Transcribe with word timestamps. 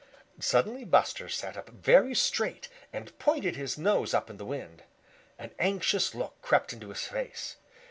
Suddenly 0.39 0.83
Buster 0.83 1.29
sat 1.29 1.55
up 1.55 1.69
very 1.69 2.15
straight 2.15 2.69
and 2.91 3.15
pointed 3.19 3.55
his 3.55 3.77
nose 3.77 4.15
up 4.15 4.31
in 4.31 4.37
the 4.37 4.45
wind. 4.45 4.81
An 5.37 5.51
anxious 5.59 6.15
look 6.15 6.41
crept 6.41 6.73
into 6.73 6.89
his 6.89 7.03
face. 7.03 7.57